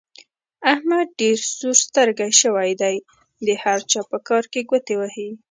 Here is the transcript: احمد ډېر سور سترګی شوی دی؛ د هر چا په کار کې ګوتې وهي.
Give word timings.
احمد 0.73 1.07
ډېر 1.21 1.37
سور 1.57 1.75
سترګی 1.85 2.31
شوی 2.41 2.71
دی؛ 2.81 2.95
د 3.47 3.47
هر 3.63 3.79
چا 3.91 4.01
په 4.11 4.17
کار 4.27 4.43
کې 4.51 4.61
ګوتې 4.69 4.95
وهي. 4.97 5.29